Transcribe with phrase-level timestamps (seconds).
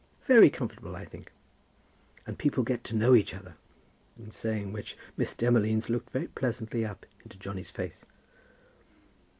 [0.25, 1.31] "Very comfortable, I think."
[2.25, 3.53] "And people get to know each other;"
[4.17, 8.03] in saying which Miss Demolines looked very pleasantly up into Johnny's face.